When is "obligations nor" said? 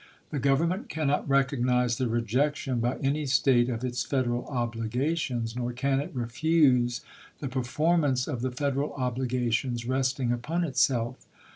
4.47-5.73